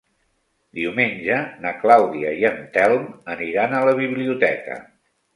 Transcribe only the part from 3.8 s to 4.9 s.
la biblioteca.